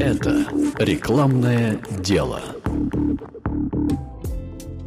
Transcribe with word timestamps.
Это 0.00 0.46
рекламное 0.78 1.78
дело. 2.00 2.40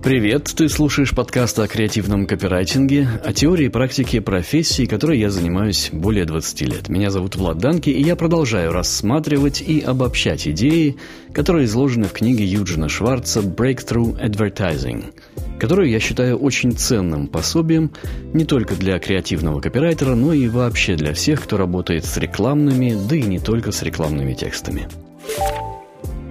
Привет, 0.01 0.51
ты 0.55 0.67
слушаешь 0.67 1.13
подкаст 1.13 1.59
о 1.59 1.67
креативном 1.67 2.25
копирайтинге, 2.25 3.07
о 3.23 3.33
теории 3.33 3.67
и 3.67 3.69
практике 3.69 4.19
профессии, 4.19 4.87
которой 4.87 5.19
я 5.19 5.29
занимаюсь 5.29 5.89
более 5.93 6.25
20 6.25 6.61
лет. 6.61 6.89
Меня 6.89 7.11
зовут 7.11 7.35
Влад 7.35 7.59
Данки, 7.59 7.91
и 7.91 8.01
я 8.01 8.15
продолжаю 8.15 8.71
рассматривать 8.71 9.61
и 9.61 9.79
обобщать 9.79 10.47
идеи, 10.47 10.97
которые 11.31 11.65
изложены 11.65 12.07
в 12.07 12.13
книге 12.13 12.45
Юджина 12.45 12.89
Шварца 12.89 13.41
«Breakthrough 13.41 14.19
Advertising», 14.19 15.13
которую 15.61 15.91
я 15.91 15.99
считаю 15.99 16.37
очень 16.37 16.71
ценным 16.71 17.27
пособием 17.27 17.91
не 18.33 18.45
только 18.45 18.73
для 18.73 18.97
креативного 18.97 19.61
копирайтера, 19.61 20.15
но 20.15 20.33
и 20.33 20.47
вообще 20.47 20.95
для 20.95 21.13
всех, 21.13 21.43
кто 21.43 21.55
работает 21.55 22.03
с 22.03 22.17
рекламными, 22.17 22.97
да 23.07 23.15
и 23.15 23.21
не 23.21 23.37
только 23.37 23.71
с 23.71 23.83
рекламными 23.83 24.33
текстами. 24.33 24.87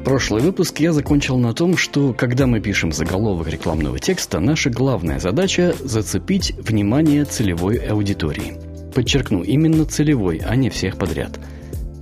Прошлый 0.04 0.42
выпуск 0.42 0.80
я 0.80 0.92
закончил 0.92 1.38
на 1.38 1.54
том, 1.54 1.76
что 1.76 2.12
когда 2.12 2.48
мы 2.48 2.58
пишем 2.58 2.90
заголовок 2.90 3.46
рекламного 3.46 4.00
текста, 4.00 4.40
наша 4.40 4.68
главная 4.68 5.20
задача– 5.20 5.76
зацепить 5.84 6.52
внимание 6.58 7.24
целевой 7.24 7.76
аудитории. 7.76 8.54
Подчеркну, 8.96 9.44
именно 9.44 9.84
целевой, 9.84 10.38
а 10.44 10.56
не 10.56 10.70
всех 10.70 10.96
подряд. 10.96 11.38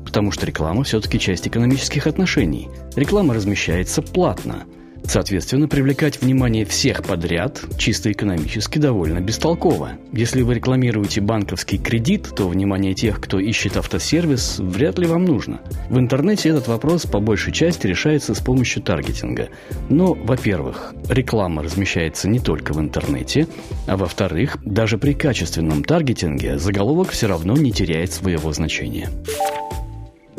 Потому 0.06 0.30
что 0.30 0.46
реклама 0.46 0.82
все-таки 0.82 1.18
часть 1.18 1.46
экономических 1.46 2.06
отношений. 2.06 2.68
Реклама 2.96 3.34
размещается 3.34 4.00
платно– 4.00 4.64
Соответственно, 5.04 5.68
привлекать 5.68 6.20
внимание 6.20 6.64
всех 6.64 7.02
подряд 7.02 7.60
чисто 7.78 8.12
экономически 8.12 8.78
довольно 8.78 9.20
бестолково. 9.20 9.92
Если 10.12 10.42
вы 10.42 10.54
рекламируете 10.54 11.20
банковский 11.20 11.78
кредит, 11.78 12.28
то 12.36 12.48
внимание 12.48 12.94
тех, 12.94 13.20
кто 13.20 13.38
ищет 13.38 13.76
автосервис, 13.76 14.58
вряд 14.58 14.98
ли 14.98 15.06
вам 15.06 15.24
нужно. 15.24 15.60
В 15.88 15.98
интернете 15.98 16.50
этот 16.50 16.68
вопрос 16.68 17.06
по 17.06 17.20
большей 17.20 17.52
части 17.52 17.86
решается 17.86 18.34
с 18.34 18.40
помощью 18.40 18.82
таргетинга. 18.82 19.48
Но, 19.88 20.14
во-первых, 20.14 20.94
реклама 21.08 21.62
размещается 21.62 22.28
не 22.28 22.38
только 22.38 22.72
в 22.72 22.80
интернете, 22.80 23.46
а 23.86 23.96
во-вторых, 23.96 24.58
даже 24.64 24.98
при 24.98 25.14
качественном 25.14 25.84
таргетинге 25.84 26.58
заголовок 26.58 27.10
все 27.10 27.28
равно 27.28 27.54
не 27.54 27.72
теряет 27.72 28.12
своего 28.12 28.52
значения. 28.52 29.08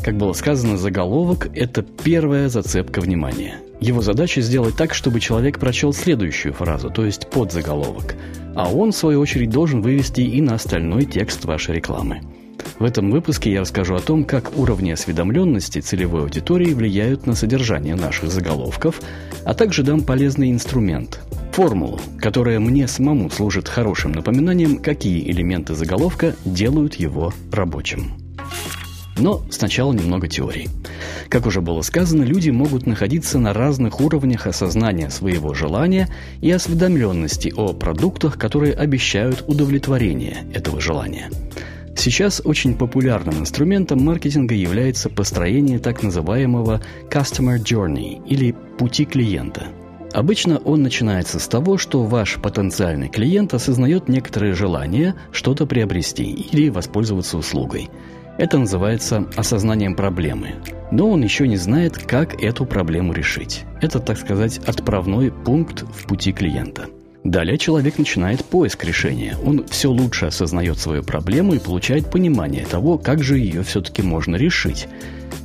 Как 0.04 0.18
было 0.18 0.34
сказано, 0.34 0.78
заголовок– 0.78 1.50
это 1.56 1.82
первая 1.82 2.50
зацепка 2.50 3.02
внимания– 3.02 3.60
его 3.80 4.02
задача 4.02 4.42
сделать 4.42 4.76
так, 4.76 4.94
чтобы 4.94 5.22
человек 5.22 5.58
прочел 5.58 5.94
следующую 5.94 6.54
фразу, 6.54 6.90
то 6.90 7.06
есть 7.06 7.30
подзаголовок, 7.30 8.16
а 8.54 8.70
он, 8.70 8.92
в 8.92 8.96
свою 8.96 9.22
очередь, 9.22 9.52
должен 9.52 9.82
вывести 9.82 10.22
и 10.22 10.42
на 10.42 10.56
остальной 10.56 11.06
текст 11.06 11.46
вашей 11.46 11.76
рекламы. 11.76 12.22
В 12.78 12.84
этом 12.84 13.10
выпуске 13.10 13.54
я 13.54 13.62
расскажу 13.62 13.96
о 13.96 14.02
том, 14.02 14.26
как 14.26 14.58
уровни 14.58 14.92
осведомленности 14.92 15.80
целевой 15.80 16.24
аудитории 16.24 16.74
влияют 16.74 17.26
на 17.26 17.36
содержание 17.36 17.96
наших 17.96 18.32
заголовков, 18.32 19.02
а 19.46 19.54
также 19.54 19.84
дам 19.84 20.02
полезный 20.02 20.52
инструмент– 20.52 21.22
формулу, 21.54 22.02
которая 22.20 22.60
мне 22.60 22.88
самому 22.88 23.30
служит 23.30 23.70
хорошим 23.70 24.12
напоминанием, 24.12 24.78
какие 24.78 25.30
элементы 25.32 25.74
заголовка 25.74 26.36
делают 26.44 26.96
его 26.96 27.34
рабочим. 27.52 28.19
Но 29.20 29.44
сначала 29.50 29.94
немного 29.94 30.28
теории. 30.28 30.70
Как 31.30 31.46
уже 31.46 31.62
было 31.62 31.82
сказано, 31.82 32.24
люди 32.24 32.50
могут 32.50 32.88
находиться 32.88 33.38
на 33.38 33.54
разных 33.54 34.00
уровнях 34.02 34.48
осознания 34.48 35.10
своего 35.10 35.54
желания 35.54 36.08
и 36.42 36.50
осведомленности 36.50 37.54
о 37.56 37.74
продуктах, 37.74 38.38
которые 38.38 38.74
обещают 38.74 39.44
удовлетворение 39.48 40.46
этого 40.54 40.80
желания. 40.82 41.30
Сейчас 41.96 42.42
очень 42.44 42.76
популярным 42.76 43.40
инструментом 43.40 44.04
маркетинга 44.04 44.56
является 44.56 45.10
построение 45.10 45.80
так 45.80 46.02
называемого 46.02 46.82
Customer 47.12 47.58
Journey 47.58 48.26
или 48.26 48.56
пути 48.78 49.06
клиента– 49.06 49.68
Обычно 50.14 50.58
он 50.58 50.82
начинается 50.82 51.40
с 51.40 51.48
того, 51.48 51.78
что 51.78 52.04
ваш 52.04 52.38
потенциальный 52.42 53.10
клиент 53.10 53.54
осознает 53.54 54.10
некоторые 54.10 54.54
желания 54.54 55.16
что-то 55.32 55.68
приобрести 55.68 56.24
или 56.24 56.70
воспользоваться 56.70 57.38
услугой. 57.38 57.90
Это 58.40 58.58
называется 58.58 59.28
осознанием 59.36 59.96
проблемы. 59.96 60.56
Но 60.94 61.10
он 61.10 61.22
еще 61.22 61.46
не 61.46 61.58
знает, 61.58 61.98
как 61.98 62.42
эту 62.42 62.66
проблему 62.66 63.12
решить. 63.12 63.66
Это, 63.82 64.00
так 64.00 64.18
сказать, 64.18 64.60
отправной 64.60 65.30
пункт 65.30 65.82
в 65.82 66.08
пути 66.08 66.32
клиента. 66.32 66.86
Далее 67.26 67.58
человек 67.58 67.98
начинает 67.98 68.46
поиск 68.46 68.86
решения. 68.86 69.36
Он 69.46 69.66
все 69.68 69.92
лучше 69.92 70.28
осознает 70.28 70.80
свою 70.80 71.04
проблему 71.04 71.54
и 71.54 71.60
получает 71.60 72.10
понимание 72.10 72.66
того, 72.66 72.98
как 72.98 73.22
же 73.22 73.38
ее 73.38 73.62
все-таки 73.64 74.02
можно 74.02 74.38
решить. 74.38 74.88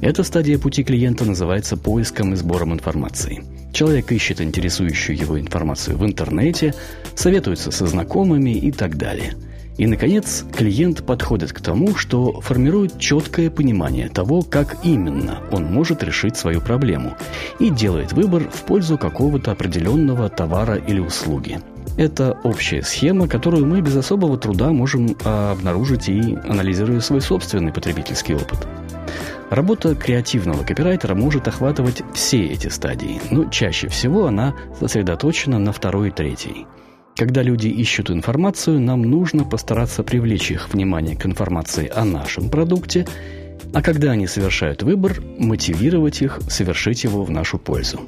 Эта 0.01 0.23
стадия 0.23 0.57
пути 0.57 0.85
клиента 0.85 1.25
называется 1.25 1.77
поиском 1.77 2.33
и 2.33 2.37
сбором 2.37 2.75
информации. 2.75 3.43
Человек 3.73 4.13
ищет 4.13 4.41
интересующую 4.41 5.19
его 5.19 5.41
информацию 5.41 5.99
в 5.99 6.07
интернете, 6.07 6.75
советуется 7.17 7.73
со 7.73 7.89
знакомыми 7.89 8.51
и 8.51 8.71
так 8.71 8.97
далее– 8.97 9.35
и, 9.77 9.87
наконец, 9.87 10.45
клиент 10.57 11.05
подходит 11.05 11.53
к 11.53 11.61
тому, 11.61 11.97
что 11.97 12.41
формирует 12.41 12.99
четкое 12.99 13.51
понимание 13.51 14.09
того, 14.09 14.43
как 14.43 14.77
именно 14.85 15.41
он 15.51 15.65
может 15.65 16.03
решить 16.03 16.37
свою 16.37 16.61
проблему, 16.61 17.15
и 17.59 17.71
делает 17.71 18.13
выбор 18.13 18.45
в 18.53 18.63
пользу 18.63 18.97
какого-то 18.99 19.51
определенного 19.51 20.29
товара 20.29 20.77
или 20.77 21.01
услуги. 21.01 21.59
Это 21.97 22.39
общая 22.45 22.83
схема, 22.83 23.29
которую 23.29 23.67
мы 23.67 23.81
без 23.81 23.97
особого 23.97 24.39
труда 24.39 24.71
можем 24.71 25.17
а, 25.25 25.53
обнаружить 25.53 26.09
и 26.09 26.39
анализируя 26.49 27.01
свой 27.01 27.21
собственный 27.21 27.73
потребительский 27.73 28.35
опыт. 28.35 28.67
Работа 29.51 29.95
креативного 29.95 30.65
копирайтера 30.65 31.15
может 31.15 31.47
охватывать 31.47 32.03
все 32.15 32.47
эти 32.47 32.69
стадии, 32.69 33.21
но 33.31 33.45
чаще 33.51 33.89
всего 33.89 34.27
она 34.27 34.55
сосредоточена 34.81 35.59
на 35.59 35.73
второй 35.73 36.09
и 36.09 36.13
третьей– 36.13 36.67
когда 37.17 37.43
люди 37.43 37.69
ищут 37.69 38.11
информацию, 38.11 38.81
нам 38.81 39.03
нужно 39.03 39.45
постараться 39.45 40.03
привлечь 40.03 40.51
их 40.51 40.73
внимание 40.73 41.17
к 41.17 41.27
информации 41.27 41.91
о 41.95 42.05
нашем 42.05 42.51
продукте, 42.51 43.07
а 43.73 43.83
когда 43.83 44.13
они 44.13 44.27
совершают 44.27 44.83
выбор, 44.83 45.23
мотивировать 45.39 46.23
их 46.23 46.41
совершить 46.49 47.05
его 47.05 47.25
в 47.25 47.31
нашу 47.31 47.59
пользу. 47.59 48.01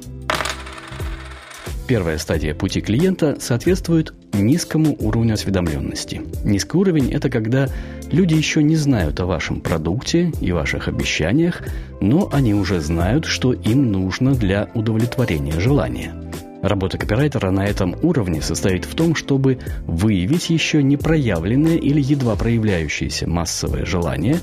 Первая 1.87 2.17
стадия 2.17 2.53
пути 2.53 2.81
клиента 2.81 3.37
соответствует 3.39 4.13
низкому 4.33 4.93
уровню 4.99 5.35
осведомленности. 5.35 6.21
Низкий 6.43 6.77
уровень– 6.77 7.11
это 7.13 7.29
когда 7.29 7.69
люди 8.11 8.33
еще 8.33 8.61
не 8.61 8.75
знают 8.75 9.21
о 9.21 9.25
вашем 9.25 9.61
продукте 9.61 10.33
и 10.41 10.51
ваших 10.51 10.89
обещаниях, 10.89 11.63
но 12.01 12.29
они 12.33 12.53
уже 12.53 12.81
знают, 12.81 13.23
что 13.23 13.53
им 13.53 13.89
нужно 13.89 14.35
для 14.35 14.69
удовлетворения 14.73 15.57
желания– 15.61 16.13
Работа 16.61 16.97
копирайтера 16.97 17.51
на 17.51 17.65
этом 17.65 17.95
уровне 18.01 18.41
состоит 18.41 18.85
в 18.85 18.95
том, 18.95 19.13
чтобы 19.13 19.59
выявить 19.85 20.49
еще 20.49 20.81
не 20.81 20.97
проявленное 20.97 21.77
или 21.77 22.01
едва 22.01 22.35
проявляющееся 22.35 23.27
массовое 23.29 23.85
желание, 23.85 24.39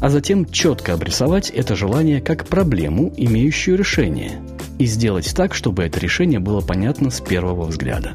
а 0.00 0.08
затем 0.08 0.46
четко 0.46 0.94
обрисовать 0.94 1.50
это 1.50 1.74
желание 1.74 2.20
как 2.20 2.46
проблему, 2.46 3.12
имеющую 3.16 3.76
решение, 3.76 4.40
и 4.78 4.86
сделать 4.86 5.34
так, 5.34 5.54
чтобы 5.54 5.82
это 5.82 5.98
решение 5.98 6.38
было 6.38 6.60
понятно 6.60 7.10
с 7.10 7.20
первого 7.20 7.64
взгляда. 7.64 8.14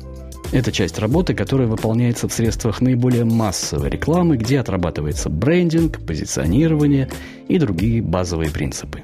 Это 0.51 0.71
часть 0.71 0.97
работы, 0.99 1.33
которая 1.33 1.67
выполняется 1.67 2.29
в 2.29 2.33
средствах 2.33 2.79
наиболее 2.79 3.25
массовой 3.25 3.89
рекламы, 3.89 4.37
где 4.37 4.59
отрабатывается 4.59 5.29
брендинг, 5.29 5.99
позиционирование 6.05 7.09
и 7.49 7.59
другие 7.59 8.01
базовые 8.01 8.49
принципы. 8.49 9.03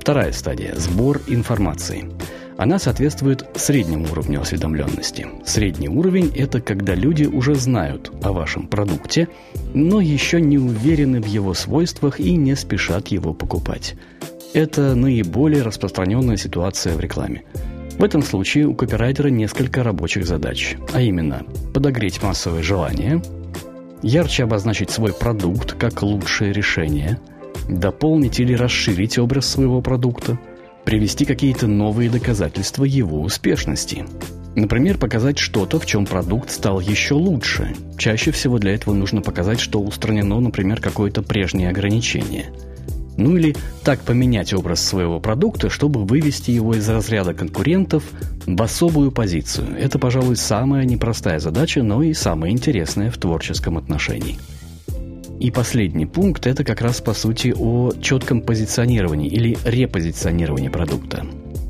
Вторая 0.00 0.32
стадия– 0.32 0.74
сбор 0.76 1.20
информации– 1.28 2.10
она 2.56 2.78
соответствует 2.78 3.46
среднему 3.54 4.06
уровню 4.10 4.40
осведомленности. 4.40 5.26
Средний 5.44 5.88
уровень– 5.88 6.32
это 6.36 6.60
когда 6.60 6.94
люди 6.94 7.24
уже 7.24 7.54
знают 7.54 8.12
о 8.22 8.32
вашем 8.32 8.66
продукте, 8.66 9.28
но 9.74 10.00
еще 10.00 10.40
не 10.40 10.58
уверены 10.58 11.20
в 11.20 11.26
его 11.26 11.54
свойствах 11.54 12.20
и 12.20 12.36
не 12.36 12.54
спешат 12.54 13.08
его 13.08 13.32
покупать. 13.32 13.94
Это 14.52 14.94
наиболее 14.94 15.62
распространенная 15.62 16.36
ситуация 16.36 16.94
в 16.94 17.00
рекламе. 17.00 17.44
В 17.98 18.04
этом 18.04 18.22
случае 18.22 18.66
у 18.66 18.74
копирайтера 18.74 19.28
несколько 19.28 19.82
рабочих 19.82 20.26
задач, 20.26 20.76
а 20.92 21.00
именно 21.00 21.44
подогреть 21.72 22.22
массовое 22.22 22.62
желание, 22.62 23.22
ярче 24.02 24.44
обозначить 24.44 24.90
свой 24.90 25.12
продукт 25.12 25.72
как 25.72 26.02
лучшее 26.02 26.52
решение, 26.52 27.18
дополнить 27.68 28.40
или 28.40 28.54
расширить 28.54 29.18
образ 29.18 29.46
своего 29.46 29.80
продукта– 29.80 30.38
привести 30.84 31.24
какие-то 31.24 31.66
новые 31.66 32.10
доказательства 32.10 32.84
его 32.84 33.20
успешности. 33.20 34.04
Например, 34.54 34.98
показать 34.98 35.38
что-то, 35.38 35.80
в 35.80 35.86
чем 35.86 36.04
продукт 36.04 36.50
стал 36.50 36.80
еще 36.80 37.14
лучше. 37.14 37.74
Чаще 37.96 38.32
всего 38.32 38.58
для 38.58 38.74
этого 38.74 38.92
нужно 38.94 39.22
показать, 39.22 39.60
что 39.60 39.80
устранено, 39.80 40.40
например, 40.40 40.80
какое-то 40.80 41.22
прежнее 41.22 41.70
ограничение. 41.70 42.50
Ну 43.16 43.36
или 43.36 43.54
так 43.84 44.00
поменять 44.00 44.52
образ 44.52 44.82
своего 44.82 45.20
продукта, 45.20 45.70
чтобы 45.70 46.04
вывести 46.04 46.50
его 46.50 46.74
из 46.74 46.88
разряда 46.88 47.34
конкурентов 47.34 48.04
в 48.46 48.62
особую 48.62 49.10
позицию. 49.10 49.76
Это, 49.78 49.98
пожалуй, 49.98 50.36
самая 50.36 50.84
непростая 50.84 51.38
задача, 51.38 51.82
но 51.82 52.02
и 52.02 52.14
самая 52.14 52.50
интересная 52.50 53.10
в 53.10 53.18
творческом 53.18 53.78
отношении. 53.78 54.38
И 55.42 55.50
последний 55.50 56.06
пункт– 56.06 56.46
это 56.46 56.62
как 56.62 56.82
раз, 56.82 57.00
по 57.00 57.14
сути, 57.14 57.52
о 57.58 57.90
четком 58.00 58.42
позиционировании 58.42 59.28
или 59.28 59.58
репозиционировании 59.64 60.68
продукта. 60.68 61.26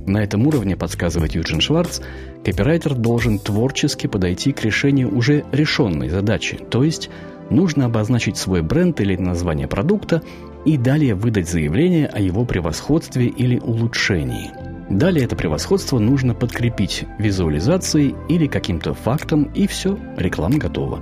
На 0.06 0.22
этом 0.22 0.46
уровне, 0.46 0.76
подсказывает 0.76 1.34
Юджин 1.34 1.62
Шварц, 1.62 2.02
копирайтер 2.44 2.92
должен 2.92 3.38
творчески 3.38 4.08
подойти 4.08 4.52
к 4.52 4.62
решению 4.62 5.16
уже 5.16 5.46
решенной 5.52 6.10
задачи, 6.10 6.58
то 6.70 6.84
есть 6.84 7.08
нужно 7.48 7.86
обозначить 7.86 8.36
свой 8.36 8.60
бренд 8.60 9.00
или 9.00 9.16
название 9.16 9.68
продукта 9.68 10.20
и 10.66 10.76
далее 10.76 11.14
выдать 11.14 11.48
заявление 11.48 12.08
о 12.08 12.20
его 12.20 12.44
превосходстве 12.44 13.24
или 13.24 13.58
улучшении– 13.58 14.50
Далее 14.92 15.24
это 15.24 15.36
превосходство 15.36 15.98
нужно 15.98 16.34
подкрепить 16.34 17.06
визуализацией 17.18 18.14
или 18.28 18.46
каким-то 18.46 18.92
фактом, 18.92 19.44
и 19.54 19.66
все, 19.66 19.98
реклама 20.18 20.58
готова. 20.58 21.00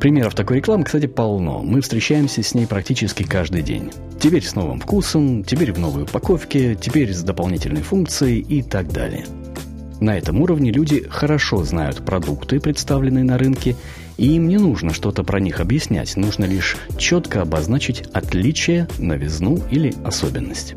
Примеров 0.00 0.34
такой 0.34 0.56
рекламы, 0.56 0.82
кстати, 0.82 1.06
полно. 1.06 1.62
Мы 1.62 1.80
встречаемся 1.80 2.42
с 2.42 2.54
ней 2.54 2.66
практически 2.66 3.22
каждый 3.22 3.62
день. 3.62 3.92
Теперь 4.18 4.44
с 4.44 4.56
новым 4.56 4.80
вкусом, 4.80 5.44
теперь 5.44 5.72
в 5.72 5.78
новой 5.78 6.02
упаковке, 6.02 6.74
теперь 6.74 7.14
с 7.14 7.22
дополнительной 7.22 7.82
функцией 7.82 8.40
и 8.40 8.62
так 8.62 8.92
далее. 8.92 9.24
На 10.00 10.18
этом 10.18 10.40
уровне 10.40 10.72
люди 10.72 11.06
хорошо 11.08 11.62
знают 11.62 12.04
продукты, 12.04 12.58
представленные 12.58 13.22
на 13.22 13.38
рынке, 13.38 13.76
и 14.16 14.34
им 14.34 14.48
не 14.48 14.56
нужно 14.56 14.92
что-то 14.92 15.22
про 15.22 15.38
них 15.38 15.60
объяснять, 15.60 16.16
нужно 16.16 16.46
лишь 16.46 16.76
четко 16.98 17.42
обозначить 17.42 18.02
отличие, 18.12 18.88
новизну 18.98 19.60
или 19.70 19.94
особенность. 20.04 20.74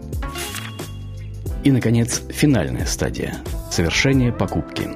И, 1.63 1.71
наконец, 1.71 2.21
финальная 2.29 2.85
стадия– 2.85 3.37
совершение 3.71 4.33
покупки. 4.33 4.89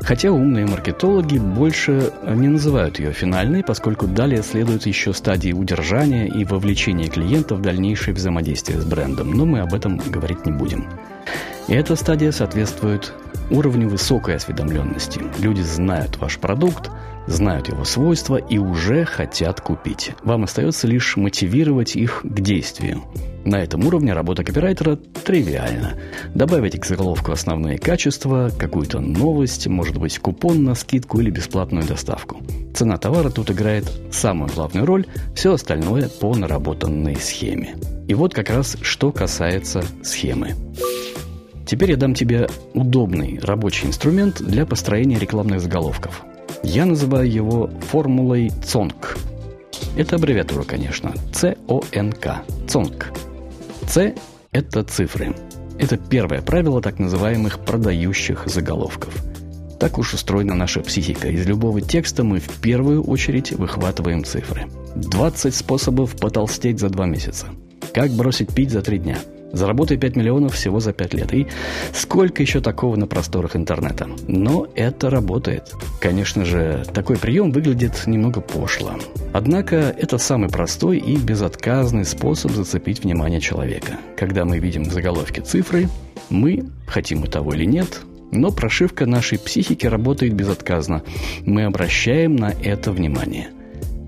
Хотя 0.00 0.32
умные 0.32 0.66
маркетологи 0.66 1.38
больше 1.38 2.12
не 2.26 2.48
называют 2.48 2.98
ее 2.98 3.12
финальной, 3.12 3.62
поскольку 3.62 4.08
далее 4.08 4.42
следуют 4.42 4.86
еще 4.86 5.12
стадии 5.12 5.52
удержания 5.52 6.26
и 6.26 6.44
вовлечения 6.44 7.08
клиента 7.08 7.54
в 7.54 7.62
дальнейшее 7.62 8.14
взаимодействие 8.14 8.80
с 8.80 8.84
брендом, 8.84 9.30
но 9.30 9.46
мы 9.46 9.60
об 9.60 9.74
этом 9.74 9.98
говорить 9.98 10.44
не 10.44 10.50
будем. 10.50 10.88
И 11.68 11.74
эта 11.74 11.94
стадия 11.94 12.32
соответствует 12.32 13.12
уровню 13.50 13.88
высокой 13.88 14.36
осведомленности. 14.36 15.20
Люди 15.38 15.60
знают 15.60 16.16
ваш 16.16 16.38
продукт, 16.38 16.90
знают 17.28 17.68
его 17.68 17.84
свойства 17.84 18.36
и 18.36 18.58
уже 18.58 19.04
хотят 19.04 19.60
купить. 19.60 20.12
Вам 20.24 20.44
остается 20.44 20.86
лишь 20.86 21.16
мотивировать 21.16 21.94
их 21.94 22.22
к 22.22 22.40
действию. 22.40 23.02
На 23.44 23.56
этом 23.56 23.86
уровне 23.86 24.12
работа 24.12 24.44
копирайтера 24.44 24.96
тривиальна. 24.96 25.94
Добавить 26.34 26.78
к 26.80 26.84
заголовку 26.84 27.32
основные 27.32 27.78
качества, 27.78 28.50
какую-то 28.58 29.00
новость, 29.00 29.66
может 29.66 29.98
быть 29.98 30.18
купон 30.18 30.64
на 30.64 30.74
скидку 30.74 31.20
или 31.20 31.30
бесплатную 31.30 31.86
доставку. 31.86 32.38
Цена 32.74 32.96
товара 32.98 33.30
тут 33.30 33.50
играет 33.50 33.90
самую 34.10 34.50
главную 34.52 34.86
роль, 34.86 35.06
все 35.34 35.54
остальное 35.54 36.08
по 36.08 36.34
наработанной 36.34 37.16
схеме. 37.16 37.76
И 38.06 38.14
вот 38.14 38.34
как 38.34 38.50
раз 38.50 38.76
что 38.82 39.12
касается 39.12 39.82
схемы. 40.02 40.54
Теперь 41.66 41.90
я 41.90 41.96
дам 41.98 42.14
тебе 42.14 42.48
удобный 42.72 43.38
рабочий 43.42 43.86
инструмент 43.86 44.40
для 44.40 44.64
построения 44.64 45.18
рекламных 45.18 45.60
заголовков. 45.60 46.24
Я 46.68 46.84
называю 46.84 47.28
его 47.30 47.70
формулой 47.80 48.50
ЦОНК. 48.62 49.16
Это 49.96 50.16
аббревиатура, 50.16 50.64
конечно. 50.64 51.14
C-O-N-K. 51.32 52.42
ЦОНК. 52.68 53.12
C– 53.88 54.14
это 54.52 54.84
цифры. 54.84 55.34
Это 55.78 55.96
первое 55.96 56.42
правило 56.42 56.82
так 56.82 56.98
называемых 56.98 57.60
продающих 57.60 58.46
заголовков. 58.46 59.14
Так 59.80 59.96
уж 59.96 60.12
устроена 60.12 60.54
наша 60.54 60.80
психика. 60.80 61.28
Из 61.28 61.46
любого 61.46 61.80
текста 61.80 62.22
мы 62.22 62.38
в 62.38 62.60
первую 62.60 63.02
очередь 63.02 63.52
выхватываем 63.52 64.22
цифры. 64.22 64.66
20 64.94 65.54
способов 65.54 66.16
потолстеть 66.16 66.80
за 66.80 66.90
2 66.90 67.06
месяца. 67.06 67.46
Как 67.94 68.10
бросить 68.10 68.52
пить 68.54 68.70
за 68.70 68.82
3 68.82 68.98
дня– 68.98 69.18
Заработай 69.52 69.96
5 69.96 70.16
миллионов 70.16 70.54
всего 70.54 70.80
за 70.80 70.92
5 70.92 71.14
лет. 71.14 71.34
И 71.34 71.46
сколько 71.92 72.42
еще 72.42 72.60
такого 72.60 72.96
на 72.96 73.06
просторах 73.06 73.56
интернета? 73.56 74.08
Но 74.26 74.66
это 74.74 75.10
работает. 75.10 75.72
Конечно 76.00 76.44
же, 76.44 76.84
такой 76.92 77.16
прием 77.16 77.50
выглядит 77.50 78.06
немного 78.06 78.40
пошло. 78.40 78.92
Однако 79.32 79.76
это 79.76 80.18
самый 80.18 80.50
простой 80.50 80.98
и 80.98 81.16
безотказный 81.16 82.04
способ 82.04 82.52
зацепить 82.52 83.04
внимание 83.04 83.40
человека. 83.40 83.98
Когда 84.16 84.44
мы 84.44 84.58
видим 84.58 84.84
в 84.84 84.92
заголовке 84.92 85.40
цифры, 85.40 85.88
мы, 86.30 86.66
хотим 86.86 87.20
мы 87.20 87.28
того 87.28 87.54
или 87.54 87.64
нет, 87.64 88.00
но 88.30 88.50
прошивка 88.50 89.06
нашей 89.06 89.38
психики 89.38 89.86
работает 89.86 90.34
безотказно. 90.34 91.02
Мы 91.40 91.64
обращаем 91.64 92.36
на 92.36 92.52
это 92.62 92.92
внимание. 92.92 93.48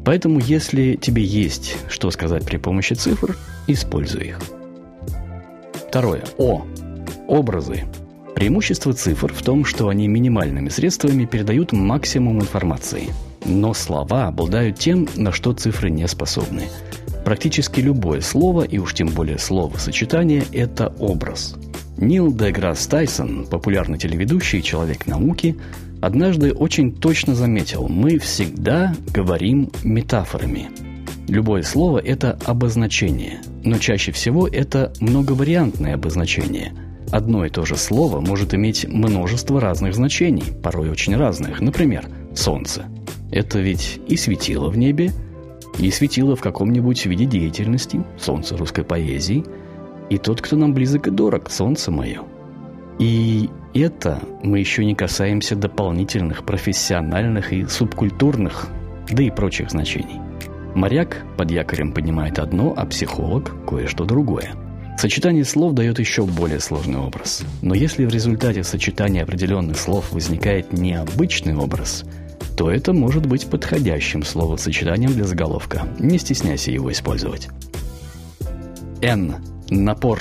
Поэтому, 0.04 0.38
если 0.38 0.96
тебе 0.96 1.22
есть 1.22 1.76
что 1.88 2.10
сказать 2.10 2.44
при 2.44 2.56
помощи 2.56 2.94
цифр, 2.94 3.36
используй 3.66 4.28
их. 4.28 4.38
Второе. 5.90 6.22
О. 6.38 6.64
Образы. 7.26 7.82
Преимущество 8.36 8.92
цифр 8.92 9.32
в 9.34 9.42
том, 9.42 9.64
что 9.64 9.88
они 9.88 10.06
минимальными 10.06 10.68
средствами 10.68 11.24
передают 11.24 11.72
максимум 11.72 12.38
информации. 12.38 13.08
Но 13.44 13.74
слова 13.74 14.28
обладают 14.28 14.78
тем, 14.78 15.08
на 15.16 15.32
что 15.32 15.52
цифры 15.52 15.90
не 15.90 16.06
способны. 16.06 16.68
Практически 17.24 17.80
любое 17.80 18.20
слово, 18.20 18.62
и 18.62 18.78
уж 18.78 18.94
тем 18.94 19.08
более 19.08 19.38
словосочетание, 19.38 20.44
это 20.52 20.94
образ. 21.00 21.56
Нил 21.96 22.32
Деграсс 22.32 22.86
Тайсон, 22.86 23.48
популярный 23.50 23.98
телеведущий 23.98 24.60
и 24.60 24.62
человек 24.62 25.08
науки, 25.08 25.56
однажды 26.00 26.52
очень 26.52 26.94
точно 26.94 27.34
заметил, 27.34 27.88
мы 27.88 28.20
всегда 28.20 28.94
говорим 29.12 29.72
метафорами– 29.82 30.70
Любое 31.30 31.62
слово– 31.62 31.98
это 32.04 32.36
обозначение, 32.44 33.40
но 33.62 33.78
чаще 33.78 34.10
всего 34.10 34.48
это 34.48 34.92
многовариантное 34.98 35.94
обозначение. 35.94 36.72
Одно 37.12 37.44
и 37.44 37.48
то 37.48 37.64
же 37.64 37.76
слово 37.76 38.20
может 38.20 38.52
иметь 38.52 38.84
множество 38.88 39.60
разных 39.60 39.94
значений, 39.94 40.42
порой 40.60 40.90
очень 40.90 41.14
разных. 41.14 41.60
Например, 41.60 42.04
«солнце». 42.34 42.86
Это 43.30 43.60
ведь 43.60 44.00
и 44.08 44.16
светило 44.16 44.70
в 44.70 44.76
небе, 44.76 45.12
и 45.78 45.88
светило 45.92 46.34
в 46.34 46.40
каком-нибудь 46.40 47.06
виде 47.06 47.26
деятельности, 47.26 48.02
солнце 48.18 48.56
русской 48.56 48.82
поэзии, 48.82 49.44
и 50.08 50.18
тот, 50.18 50.40
кто 50.40 50.56
нам 50.56 50.74
близок 50.74 51.06
и 51.06 51.10
дорог, 51.12 51.48
солнце 51.48 51.92
мое. 51.92 52.22
И 52.98 53.48
это 53.72 54.20
мы 54.42 54.58
еще 54.58 54.84
не 54.84 54.96
касаемся 54.96 55.54
дополнительных 55.54 56.44
профессиональных 56.44 57.52
и 57.52 57.66
субкультурных, 57.66 58.66
да 59.08 59.22
и 59.22 59.30
прочих 59.30 59.70
значений. 59.70 60.29
Моряк 60.74 61.24
под 61.36 61.50
якорем 61.50 61.92
поднимает 61.92 62.38
одно, 62.38 62.72
а 62.76 62.86
психолог– 62.86 63.52
кое-что 63.68 64.04
другое. 64.04 64.54
Сочетание 64.96 65.44
слов 65.44 65.72
дает 65.74 65.98
еще 65.98 66.24
более 66.24 66.60
сложный 66.60 66.98
образ. 66.98 67.42
Но 67.62 67.74
если 67.74 68.04
в 68.04 68.10
результате 68.10 68.62
сочетания 68.62 69.22
определенных 69.22 69.78
слов 69.78 70.12
возникает 70.12 70.72
необычный 70.72 71.56
образ, 71.56 72.04
то 72.56 72.70
это 72.70 72.92
может 72.92 73.26
быть 73.26 73.46
подходящим 73.46 74.22
словосочетанием 74.22 75.12
для 75.12 75.24
заголовка. 75.24 75.88
Не 75.98 76.18
стесняйся 76.18 76.70
его 76.70 76.92
использовать. 76.92 77.48
N. 79.00 79.36
Напор. 79.70 80.20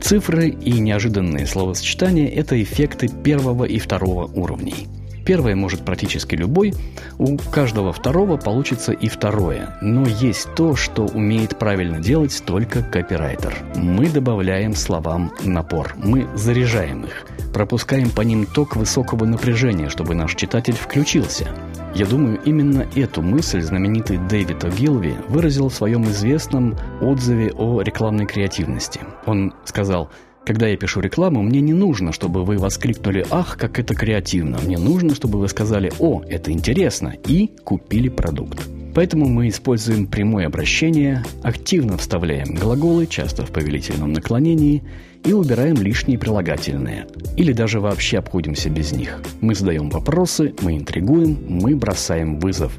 Цифры 0.00 0.48
и 0.48 0.78
неожиданные 0.78 1.46
словосочетания– 1.46 2.28
это 2.34 2.62
эффекты 2.62 3.08
первого 3.08 3.64
и 3.64 3.78
второго 3.78 4.26
уровней– 4.26 4.86
Первое 5.28 5.54
может 5.54 5.84
практически 5.84 6.36
любой, 6.36 6.72
у 7.18 7.36
каждого 7.36 7.92
второго 7.92 8.38
получится 8.38 8.92
и 8.92 9.08
второе. 9.08 9.76
Но 9.82 10.06
есть 10.06 10.48
то, 10.56 10.74
что 10.74 11.04
умеет 11.04 11.58
правильно 11.58 11.98
делать 11.98 12.42
только 12.46 12.82
копирайтер. 12.82 13.54
Мы 13.76 14.08
добавляем 14.08 14.74
словам 14.74 15.30
напор, 15.44 15.94
мы 15.98 16.26
заряжаем 16.34 17.02
их, 17.02 17.26
пропускаем 17.52 18.08
по 18.08 18.22
ним 18.22 18.46
ток 18.46 18.74
высокого 18.74 19.26
напряжения, 19.26 19.90
чтобы 19.90 20.14
наш 20.14 20.34
читатель 20.34 20.72
включился. 20.72 21.46
Я 21.94 22.06
думаю, 22.06 22.40
именно 22.46 22.86
эту 22.96 23.20
мысль 23.20 23.60
знаменитый 23.60 24.16
Дэвид 24.16 24.64
О'Гилви 24.64 25.14
выразил 25.28 25.68
в 25.68 25.74
своем 25.74 26.04
известном 26.04 26.74
отзыве 27.02 27.52
о 27.52 27.82
рекламной 27.82 28.24
креативности. 28.24 29.00
Он 29.26 29.52
сказал– 29.66 30.10
когда 30.48 30.66
я 30.66 30.78
пишу 30.78 31.00
рекламу, 31.00 31.42
мне 31.42 31.60
не 31.60 31.74
нужно, 31.74 32.10
чтобы 32.10 32.42
вы 32.42 32.56
воскликнули 32.56 33.26
«Ах, 33.30 33.58
как 33.58 33.78
это 33.78 33.94
креативно!» 33.94 34.58
Мне 34.64 34.78
нужно, 34.78 35.14
чтобы 35.14 35.38
вы 35.38 35.46
сказали 35.46 35.92
«О, 35.98 36.22
это 36.26 36.50
интересно!» 36.50 37.12
и 37.26 37.50
купили 37.64 38.08
продукт. 38.08 38.66
Поэтому 38.94 39.28
мы 39.28 39.48
используем 39.48 40.06
прямое 40.06 40.46
обращение, 40.46 41.22
активно 41.42 41.98
вставляем 41.98 42.54
глаголы, 42.54 43.06
часто 43.06 43.44
в 43.44 43.50
повелительном 43.50 44.14
наклонении, 44.14 44.82
и 45.22 45.34
убираем 45.34 45.76
лишние 45.76 46.18
прилагательные. 46.18 47.06
Или 47.36 47.52
даже 47.52 47.78
вообще 47.78 48.16
обходимся 48.16 48.70
без 48.70 48.92
них. 48.92 49.20
Мы 49.42 49.54
задаем 49.54 49.90
вопросы, 49.90 50.54
мы 50.62 50.78
интригуем, 50.78 51.44
мы 51.46 51.76
бросаем 51.76 52.38
вызов. 52.38 52.72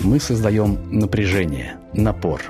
Мы 0.00 0.18
создаем 0.18 0.76
напряжение, 0.90 1.76
напор. 1.94 2.42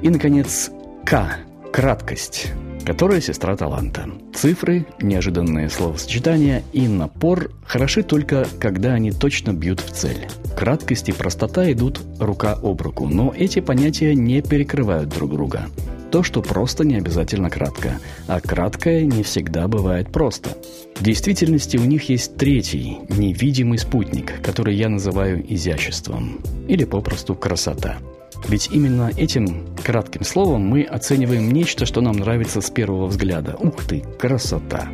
И, 0.00 0.08
наконец, 0.08 0.70
К– 1.04 1.36
краткость. 1.70 2.54
Которая 2.88 3.20
сестра 3.20 3.54
таланта. 3.54 4.08
Цифры, 4.34 4.86
неожиданные 5.02 5.68
словосочетания 5.68 6.62
и 6.72 6.88
напор 6.88 7.50
хороши 7.66 8.02
только, 8.02 8.48
когда 8.58 8.94
они 8.94 9.12
точно 9.12 9.52
бьют 9.52 9.80
в 9.80 9.90
цель. 9.90 10.26
Краткость 10.56 11.10
и 11.10 11.12
простота 11.12 11.70
идут 11.70 12.00
рука 12.18 12.54
об 12.54 12.80
руку, 12.80 13.06
но 13.06 13.34
эти 13.36 13.60
понятия 13.60 14.14
не 14.14 14.40
перекрывают 14.40 15.10
друг 15.10 15.32
друга. 15.32 15.66
То, 16.10 16.22
что 16.22 16.40
просто 16.40 16.86
не 16.86 16.96
обязательно 16.96 17.50
кратко, 17.50 17.98
а 18.26 18.40
краткое 18.40 19.04
не 19.04 19.22
всегда 19.22 19.68
бывает 19.68 20.10
просто. 20.10 20.56
В 20.96 21.04
действительности 21.04 21.76
у 21.76 21.84
них 21.84 22.08
есть 22.08 22.38
третий, 22.38 23.00
невидимый 23.10 23.76
спутник, 23.76 24.40
который 24.42 24.74
я 24.74 24.88
называю 24.88 25.44
изяществом, 25.46 26.40
или 26.66 26.84
попросту 26.84 27.34
красота. 27.34 27.98
Ведь 28.46 28.68
именно 28.70 29.10
этим 29.16 29.66
кратким 29.84 30.24
словом 30.24 30.66
мы 30.66 30.82
оцениваем 30.82 31.50
нечто, 31.50 31.86
что 31.86 32.00
нам 32.00 32.16
нравится 32.16 32.60
с 32.60 32.70
первого 32.70 33.06
взгляда. 33.06 33.56
Ух 33.58 33.84
ты, 33.84 34.04
красота! 34.18 34.88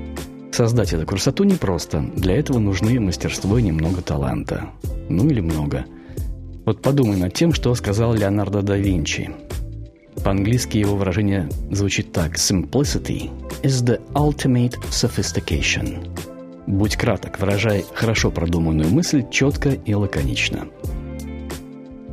Создать 0.52 0.92
эту 0.92 1.04
красоту 1.04 1.44
непросто. 1.44 2.00
Для 2.14 2.36
этого 2.36 2.58
нужны 2.60 3.00
мастерство 3.00 3.58
и 3.58 3.62
немного 3.62 4.02
таланта. 4.02 4.70
Ну 5.08 5.28
или 5.28 5.40
много. 5.40 5.84
Вот 6.64 6.80
подумай 6.80 7.16
над 7.16 7.34
тем, 7.34 7.52
что 7.52 7.74
сказал 7.74 8.14
Леонардо 8.14 8.62
да 8.62 8.76
Винчи. 8.76 9.30
По-английски 10.22 10.78
его 10.78 10.96
выражение 10.96 11.48
звучит 11.70 12.12
так. 12.12 12.36
Simplicity 12.36 13.30
is 13.62 13.84
the 13.84 14.00
ultimate 14.14 14.78
sophistication. 14.90 16.08
Будь 16.66 16.96
краток, 16.96 17.40
выражай 17.40 17.84
хорошо 17.92 18.30
продуманную 18.30 18.88
мысль 18.88 19.24
четко 19.30 19.70
и 19.70 19.92
лаконично. 19.92 20.68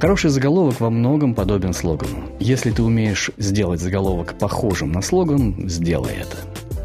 Хороший 0.01 0.31
заголовок 0.31 0.79
во 0.79 0.89
многом 0.89 1.35
подобен 1.35 1.73
слогану. 1.73 2.23
Если 2.39 2.71
ты 2.71 2.81
умеешь 2.81 3.29
сделать 3.37 3.79
заголовок 3.79 4.35
похожим 4.35 4.91
на 4.91 5.03
слоган, 5.03 5.69
сделай 5.69 6.15
это. 6.15 6.37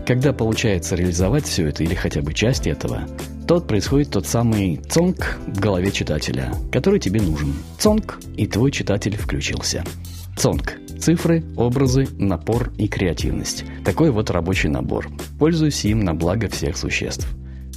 Когда 0.07 0.35
получается 0.35 0.97
реализовать 0.97 1.47
все 1.47 1.69
это 1.69 1.83
или 1.83 1.95
хотя 1.95 2.21
бы 2.21 2.35
часть 2.35 2.67
этого, 2.67 3.09
тот 3.49 3.67
происходит 3.67 4.11
тот 4.11 4.27
самый 4.27 4.77
цонг 4.91 5.39
в 5.47 5.59
голове 5.59 5.93
читателя, 5.93 6.53
который 6.71 7.01
тебе 7.01 7.23
нужен. 7.23 7.55
Цонг, 7.79 8.19
и 8.37 8.47
твой 8.47 8.71
читатель 8.71 9.17
включился. 9.17 9.83
Цонг 10.37 10.75
Цифры, 10.99 11.43
образы, 11.57 12.09
напор 12.19 12.71
и 12.77 12.87
креативность. 12.87 13.65
Такой 13.83 14.11
вот 14.11 14.29
рабочий 14.31 14.69
набор. 14.69 15.09
Пользуюсь 15.39 15.87
им 15.87 16.01
на 16.01 16.13
благо 16.13 16.51
всех 16.51 16.77
существ. 16.77 17.27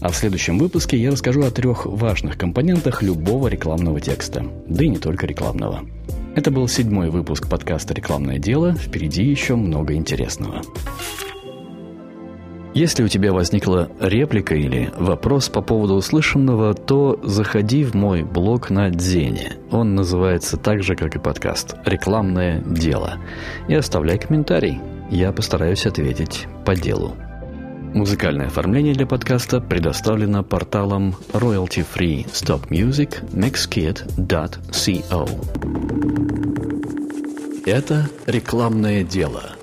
А 0.02 0.10
в 0.10 0.16
следующем 0.16 0.58
выпуске 0.58 0.98
я 0.98 1.12
расскажу 1.12 1.44
о 1.44 1.52
трех 1.52 1.86
важных 1.86 2.38
компонентах 2.38 3.02
любого 3.02 3.48
рекламного 3.48 4.00
текста. 4.00 4.46
Да 4.68 4.86
и 4.86 4.88
не 4.88 4.98
только 4.98 5.28
рекламного. 5.28 5.82
Это 6.36 6.52
был 6.52 6.68
седьмой 6.70 7.10
выпуск 7.10 7.50
подкаста 7.50 7.94
«Рекламное 7.94 8.40
дело». 8.40 8.74
Впереди 8.74 9.24
еще 9.24 9.56
много 9.56 9.96
интересного. 9.96 10.62
Если 12.74 13.04
у 13.04 13.08
тебя 13.08 13.34
возникла 13.34 13.90
реплика 14.00 14.56
или 14.56 14.90
вопрос 14.98 15.50
по 15.50 15.62
поводу 15.62 15.96
услышанного, 15.96 16.76
то 16.76 17.20
заходи 17.24 17.84
в 17.84 17.94
мой 17.94 18.24
блог 18.24 18.70
на 18.70 18.90
Дзене. 18.92 19.54
Он 19.72 19.96
называется 19.96 20.56
так 20.56 20.82
же, 20.82 20.96
как 20.96 21.16
и 21.16 21.20
подкаст 21.20 21.76
«Рекламное 21.84 22.62
дело». 22.62 23.16
И 23.68 23.74
оставляй 23.74 24.20
комментарий. 24.20 24.80
Я 25.10 25.34
постараюсь 25.34 25.88
ответить 25.88 26.48
по 26.64 26.76
делу. 26.76 27.16
Музыкальное 27.94 28.48
оформление 28.48 28.94
для 28.94 29.06
подкаста 29.06 29.60
предоставлено 29.60 30.44
порталом 30.44 31.16
royalty-free 31.34 32.26
stop 32.32 32.70
music 32.70 33.24
mixkit.co. 33.34 34.10
Это 37.66 38.10
рекламное 38.26 39.04
дело– 39.04 39.44